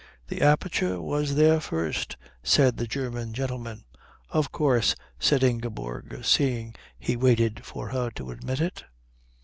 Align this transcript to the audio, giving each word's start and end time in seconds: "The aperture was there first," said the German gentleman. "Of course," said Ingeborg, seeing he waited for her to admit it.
"The 0.29 0.41
aperture 0.41 0.99
was 0.99 1.35
there 1.35 1.59
first," 1.59 2.17
said 2.41 2.77
the 2.77 2.87
German 2.87 3.33
gentleman. 3.33 3.83
"Of 4.31 4.51
course," 4.51 4.95
said 5.19 5.43
Ingeborg, 5.43 6.25
seeing 6.25 6.73
he 6.97 7.15
waited 7.15 7.63
for 7.63 7.89
her 7.89 8.09
to 8.15 8.31
admit 8.31 8.61
it. 8.61 8.83